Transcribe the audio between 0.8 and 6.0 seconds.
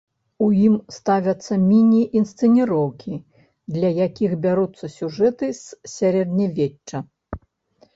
ставяцца міні-інсцэніроўкі, для якіх бяруцца сюжэты з